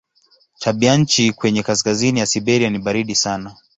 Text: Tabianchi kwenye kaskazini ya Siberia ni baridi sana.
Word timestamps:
Tabianchi 0.59 1.31
kwenye 1.31 1.63
kaskazini 1.63 2.19
ya 2.19 2.25
Siberia 2.25 2.69
ni 2.69 2.79
baridi 2.79 3.15
sana. 3.15 3.57